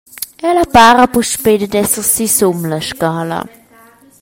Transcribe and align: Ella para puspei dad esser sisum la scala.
Ella 0.49 0.63
para 0.75 1.11
puspei 1.13 1.57
dad 1.61 1.75
esser 1.83 2.05
sisum 2.13 2.59
la 2.71 2.79
scala. 2.89 3.39